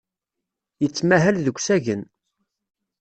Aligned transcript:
Yettmahal 0.81 1.31
deg 1.45 1.55
usagen. 1.57 2.03